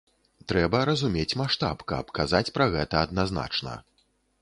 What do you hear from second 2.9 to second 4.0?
адназначна.